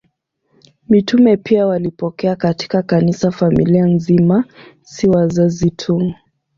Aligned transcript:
Mitume 0.89 1.37
pia 1.37 1.67
walipokea 1.67 2.35
katika 2.35 2.81
Kanisa 2.83 3.31
familia 3.31 3.85
nzima, 3.85 4.45
si 4.81 5.07
wazazi 5.09 5.71
tu. 5.71 6.13